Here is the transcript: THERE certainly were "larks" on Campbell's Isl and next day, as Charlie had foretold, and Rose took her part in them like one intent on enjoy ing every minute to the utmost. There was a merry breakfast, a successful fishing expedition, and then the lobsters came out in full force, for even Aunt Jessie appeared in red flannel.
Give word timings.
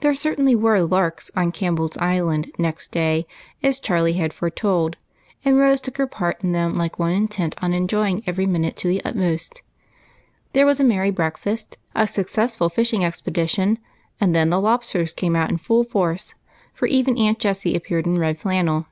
THERE 0.00 0.12
certainly 0.12 0.54
were 0.54 0.82
"larks" 0.82 1.30
on 1.34 1.52
Campbell's 1.52 1.96
Isl 1.96 2.28
and 2.28 2.52
next 2.58 2.90
day, 2.92 3.26
as 3.62 3.80
Charlie 3.80 4.12
had 4.12 4.34
foretold, 4.34 4.98
and 5.42 5.56
Rose 5.56 5.80
took 5.80 5.96
her 5.96 6.06
part 6.06 6.44
in 6.44 6.52
them 6.52 6.76
like 6.76 6.98
one 6.98 7.12
intent 7.12 7.54
on 7.62 7.72
enjoy 7.72 8.08
ing 8.08 8.22
every 8.26 8.44
minute 8.44 8.76
to 8.76 8.88
the 8.88 9.02
utmost. 9.06 9.62
There 10.52 10.66
was 10.66 10.80
a 10.80 10.84
merry 10.84 11.10
breakfast, 11.10 11.78
a 11.94 12.06
successful 12.06 12.68
fishing 12.68 13.06
expedition, 13.06 13.78
and 14.20 14.34
then 14.34 14.50
the 14.50 14.60
lobsters 14.60 15.14
came 15.14 15.34
out 15.34 15.48
in 15.48 15.56
full 15.56 15.82
force, 15.82 16.34
for 16.74 16.84
even 16.84 17.16
Aunt 17.16 17.38
Jessie 17.38 17.74
appeared 17.74 18.04
in 18.06 18.18
red 18.18 18.38
flannel. 18.38 18.84